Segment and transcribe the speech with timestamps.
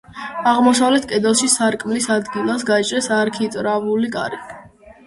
[0.51, 4.43] აღმოსავლეთ კედელში სარკმლის ადგილას გაჭრეს არქიტრავული კარი.